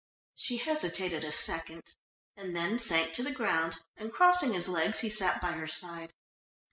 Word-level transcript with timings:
She 0.33 0.57
hesitated 0.57 1.23
a 1.23 1.31
second, 1.31 1.83
and 2.35 2.55
then 2.55 2.79
sank 2.79 3.13
to 3.13 3.21
the 3.23 3.29
ground, 3.29 3.81
and 3.95 4.11
crossing 4.11 4.53
his 4.53 4.67
legs 4.67 5.01
he 5.01 5.11
sat 5.11 5.39
by 5.39 5.51
her 5.51 5.67
side. 5.67 6.11